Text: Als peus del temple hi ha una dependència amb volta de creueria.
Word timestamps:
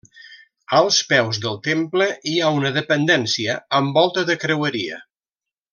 Als 0.77 1.01
peus 1.11 1.39
del 1.43 1.59
temple 1.67 2.07
hi 2.31 2.35
ha 2.39 2.49
una 2.61 2.73
dependència 2.81 3.59
amb 3.81 4.01
volta 4.03 4.25
de 4.31 4.41
creueria. 4.47 4.99